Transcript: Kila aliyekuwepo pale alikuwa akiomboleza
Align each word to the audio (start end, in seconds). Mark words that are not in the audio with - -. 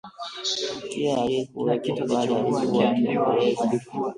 Kila 0.89 1.21
aliyekuwepo 1.21 1.91
pale 2.07 2.35
alikuwa 2.37 2.89
akiomboleza 2.89 3.71